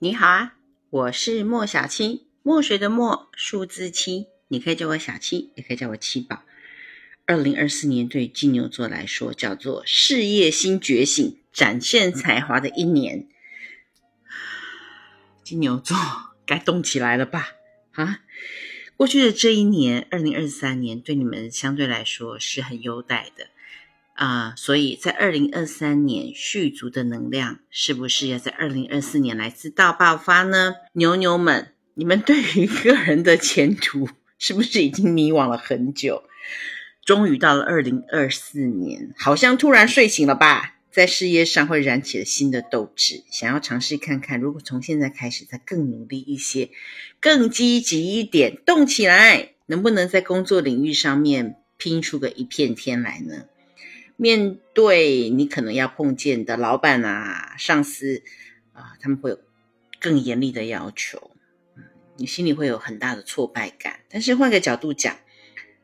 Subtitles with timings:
[0.00, 0.54] 你好啊，
[0.90, 6.44] 我是莫小七，墨水的墨，数字七，你可以叫我小七，也可以叫我七宝。
[7.26, 13.26] 二零二四年对金牛座来说叫做事业新觉醒、展现才华的一年。
[15.42, 15.96] 金牛座
[16.46, 17.48] 该动起来了吧？
[17.90, 18.20] 啊，
[18.96, 23.48] 过去的这一年，二零二三年对你们相对来说是很优待的。
[24.18, 30.74] 啊，所以在二零二三年续足的能量，是不是要在二零二四年来自大爆发呢？
[30.94, 36.24] 牛牛们，你们对于个人的前途， 是不是已经迷惘了很久？
[37.04, 40.74] 终于到了二零二四年，好像突然睡醒了吧？
[40.90, 46.70] 在事业上会燃起了新的斗志，想要尝试看看，如果从现在开始再更努力一些，
[47.20, 53.44] 更积极一点，动起来，能不能在工作领域上面拼出个一片天来呢？
[54.20, 58.24] 面对你可能要碰见的老板啊、上司
[58.72, 59.38] 啊，他们会有
[60.00, 61.30] 更严厉的要求，
[62.16, 64.00] 你心里会有很大的挫败感。
[64.08, 65.16] 但是换个角度讲，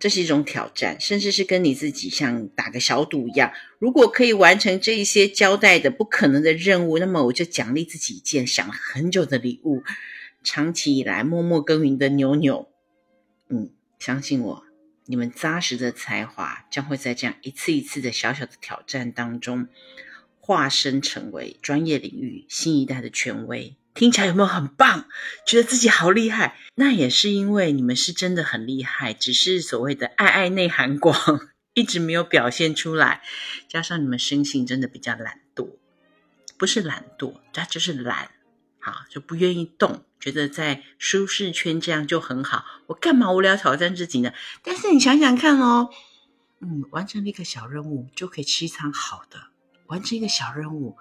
[0.00, 3.52] 这是一种挑战，甚至是跟你自己像打个小赌一样。
[3.78, 9.84] 如果可以完成这一些交代的不可能的任务，那么我就奖励自己一件想了很久的礼物。
[10.42, 12.68] 长期以来默默耕耘的牛牛，
[13.48, 13.70] 嗯，
[14.00, 14.65] 相信我。
[15.06, 19.68] 你们扎实的才华将会在这样一次一次的小小的挑战当中，
[20.40, 23.76] 化身成为专业领域新一代的权威。
[23.94, 25.08] 听起来有没有很棒？
[25.46, 26.58] 觉得自己好厉害？
[26.74, 31.16] 那也是因为你们是真的很厉害，只是所谓的爱爱内涵光
[31.72, 33.22] 一直没有表现出来，
[33.68, 35.76] 加上你们生性真的比较懒惰，
[36.58, 38.32] 不是懒惰，它就是懒。
[38.86, 42.64] 啊，就不愿意动，觉得在舒适圈这样就很好。
[42.86, 44.32] 我干嘛无聊挑战自己呢？
[44.62, 45.90] 但是你想想看哦，
[46.60, 49.48] 嗯，完成了一个小任务就可以吃一餐好的，
[49.88, 50.96] 完成一个小任务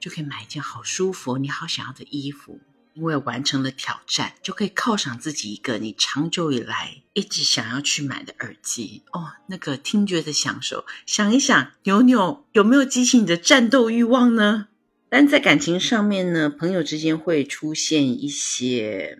[0.00, 2.60] 就可以买一件好舒服、你好想要的衣服。
[2.94, 10.84] 因为完成了挑战，就可以犒赏自己一个你长久以来一直想要去买的耳机哦，那个听觉的享受。
[11.06, 14.66] 想一想，牛牛有没有激起你的战斗欲望呢？
[15.10, 19.18] 但在感情上面呢，朋友之间会出现一些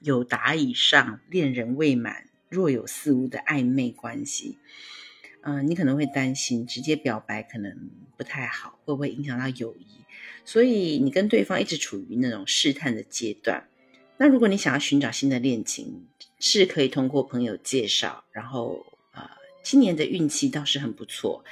[0.00, 4.58] 有达以上、恋人未满、若有似无的暧昧关系。
[5.42, 9.86] 嗯，你可能会担心直接表白可能不太好，会不会影响到友谊？
[10.44, 13.66] 所以你跟对方一直处于那种试探的阶段。
[14.16, 16.06] 那如果你想要寻找新的恋情，
[16.38, 18.86] 是可以通过朋友介绍，然后。
[19.64, 21.42] 今年的运气倒是很不错，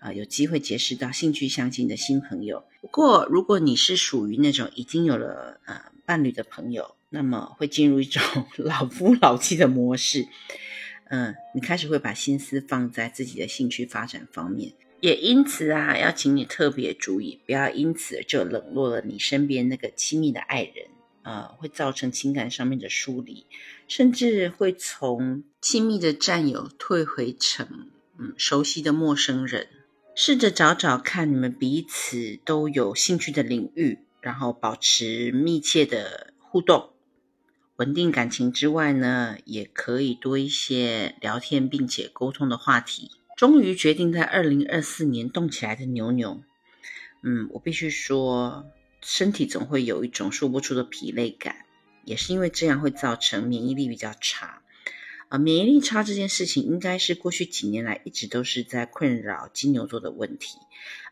[0.00, 2.64] 啊，有机会结识到兴趣相近的新朋友。
[2.82, 8.20] 不过，如果你是属于那种已经有了呃伴侣的朋友，那么会进入一种
[8.56, 10.26] 老夫老妻的模式。
[11.10, 20.86] 嗯，你开始会把心思放在自己的兴趣发展方面，也因此啊，要请你特别注意，不要因此就冷落了你身边那个亲密的爱人。
[21.22, 23.46] 呃，会造成情感上面的疏离，
[23.86, 29.68] 甚至会从亲密的战友退回成嗯熟悉的陌生人。
[30.14, 36.90] 试着找找看，你们彼此都有兴趣的领域，然后保持密切的互动，
[37.76, 43.10] 稳定感情之外呢，也可以多一些聊天并且沟通的话题。
[43.36, 46.42] 终于决定在二零二四年动起来的牛牛，
[47.22, 48.66] 嗯，我必须说。
[49.02, 51.64] 身体总会有一种说不出的疲累感，
[52.04, 54.62] 也是因为这样会造成免疫力比较差。
[55.28, 60.58] 啊，免疫力差这件事情，应该是过去几年来一直都是在困扰金牛座的问题。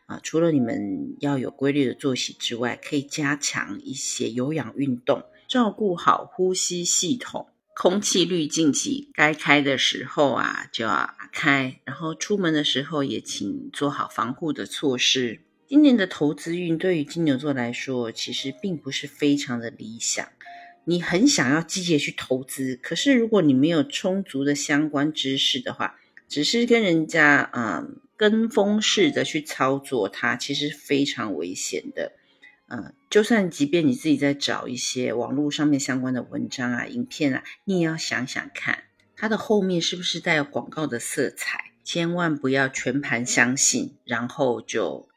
[0.07, 15.41] 啊，除了你们要有规律的作息之外，可以加强一些有氧运动，照顾好呼吸系统，空气滤净器该开的时候啊就要开，然后出门的时候也请做好防护的措施。
[15.69, 20.27] 今年的投资运对于金牛座来说，其实并不是非常的理想。
[20.83, 32.13] 你很想要积极去投资，可是如果你没有充足的相关知识的话，只是跟人家嗯跟风式的去操作，它其实非常危险的。
[32.67, 38.85] 嗯，就算即便你自己在找一些网络上面相关的文章啊、影片啊，你也要想想看，
[39.15, 45.07] 它的后面是不是带有广告的色彩，千万不要全盘相信，然后就。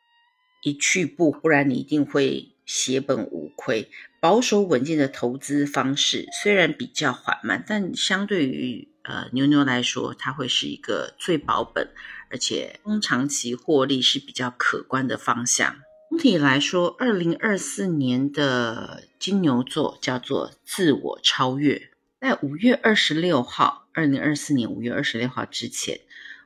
[0.63, 3.91] 一去不，不然你一定会血本无亏。
[4.21, 11.91] 保守稳健的投资方式虽然比较缓慢，但相对于呃牛牛来说，它会是一个最保本，
[12.31, 15.77] 而且中长期获利是比较可观的方向。
[16.11, 21.91] 总体来说，二零二四年的金牛座叫做自我超越。
[22.21, 26.01] 在五月二十六号，二零二四年五月二十六号之前，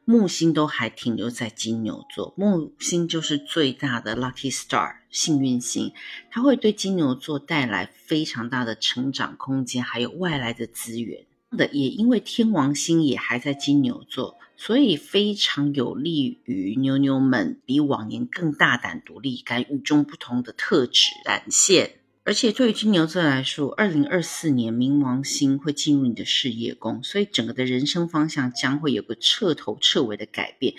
[0.08, 5.92] 木星都还停留在金牛座，木星就是最大的 lucky star 幸运星，
[6.30, 11.66] 它会对金牛座带来非常大的成长空间，还有外来的资源的。
[11.72, 21.96] 也因为天王星也还在金牛座，所以非常有利于妞妞们比往年更大胆、独立、敢与众不同的特质展现。
[22.26, 30.74] 而且对于金牛座来说，二零二四年冥王星会进入你的事业宫，所以整个的人生方向将会有个彻头彻尾的改变。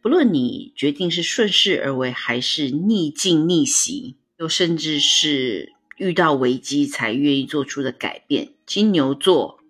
[0.00, 9.60] 不论你决定是顺势而为，还是逆境逆袭，又甚至是遇到危机才愿意做出的改变，金牛座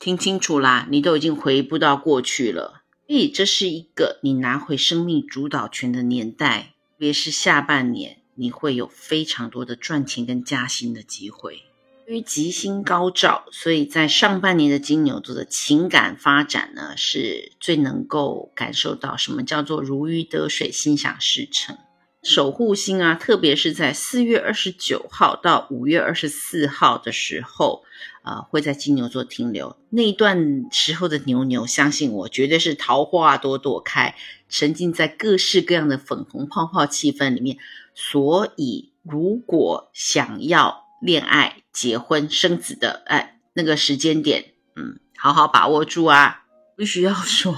[0.00, 2.82] 听清楚啦，你都已经回不到过去了。
[3.06, 8.23] 所以这是一个你拿回生命主导权的年代，特别是下半年。
[8.34, 11.62] 你会有非常多的赚钱跟加薪的机会，
[12.06, 21.78] 因为吉星高照，所以在上半年的金牛座的情感发展呢，是最能够感受到什么叫做如鱼得水、心想事成。
[22.22, 27.84] 守护星啊，特别是在四月二十九号到五月二十四号的时候，
[28.22, 29.76] 呃，会在金牛座停留。
[29.90, 34.16] 那一段时候的牛牛，相信我，绝对是桃花朵朵开，
[34.48, 37.58] 沉浸在各式各样的粉红泡泡气氛里面。
[37.94, 46.44] 所以，如果想要恋爱、结婚、生子的，哎，那个时间点，嗯，好好把握住啊！
[46.76, 47.56] 必须要说，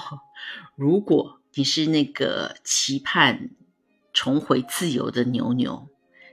[0.77, 3.49] 如果你是那个期盼
[4.13, 5.89] 重回自由的牛牛，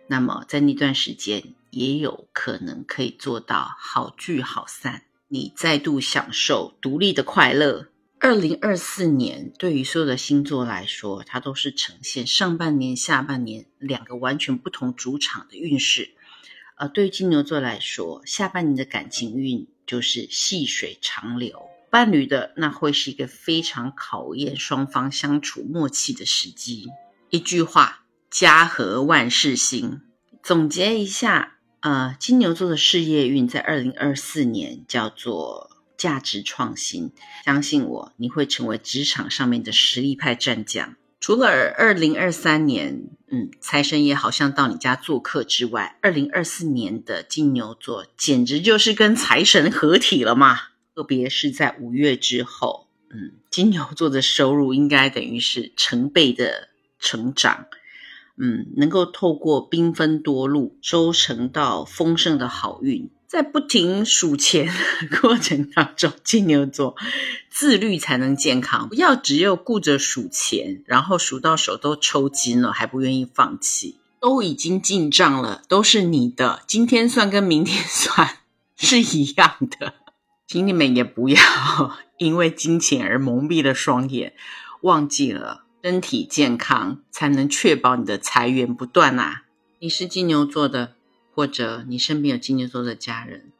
[0.07, 7.87] 那么在那段时间也有可能可以做到好聚好散，你再度享受独立的快乐。
[8.23, 16.15] 二零二四年对于所有的星座来说，它都是呈现上半年、下半年两个完全不同主场的运势。
[16.77, 26.87] 呃，对于金牛座来说，下半年的感情运就是细水长流，伴侣的那会是一个非常考验双方相处默契的时机。
[27.29, 29.99] 一句话，家和万事兴。
[30.41, 35.72] 总结一下，呃，金牛座的事业运在二零二四年叫做。
[35.97, 37.11] 价值创新，
[37.45, 40.95] 相信我，你会成为职场上面的实力派战将。
[41.19, 41.47] 除了
[41.77, 50.59] 二零二三年，嗯，财神爷好像到你家做客之外，二零二四年的金牛座简直就是跟财神合体了嘛！
[50.93, 56.67] 特别是在五月之后，嗯，金牛座的收入应该等于是成倍的
[56.99, 57.67] 成长，
[58.35, 63.09] 嗯，能够透过缤纷多路收成到丰盛的好运。
[63.33, 64.71] 在不停数钱
[65.19, 66.95] 过程当中，金牛座
[67.49, 68.87] 自律才能健康。
[68.87, 73.97] 不要只有顾着数钱，然后数到手都抽筋了还不愿意放弃。
[74.19, 76.61] 都已经进账了，都是你的。
[76.67, 78.37] 今天算跟明天算
[78.77, 79.95] 是一样的，
[80.45, 81.41] 请你们也不要
[82.19, 84.35] 因为金钱而蒙蔽了双眼，
[84.81, 89.45] 忘记了身体健康才能确保你的财源不断啊！
[89.79, 90.93] 你是金牛座的。
[91.33, 93.51] 或者你身边有金牛座的家人，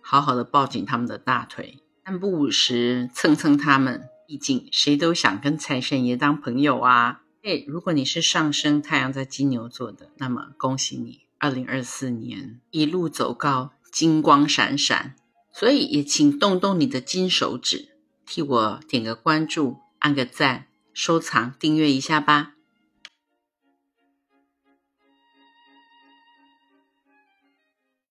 [0.00, 4.08] 好好的抱紧他们的大腿，三不五时蹭蹭他们。
[4.24, 7.22] 毕竟谁都想跟财神爷当朋友啊！
[7.42, 15.14] 哎，如果你是上升太阳在金牛座的，那么恭喜你，二零二四年一路走高，金光闪闪。
[15.52, 17.88] 所以也请动动你的金手指，
[18.24, 22.54] 替我点个关注，按个赞，收藏订阅一下吧。